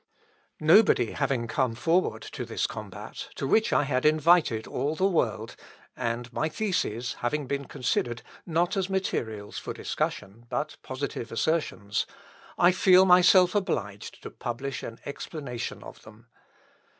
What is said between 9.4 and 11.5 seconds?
for discussion, but positive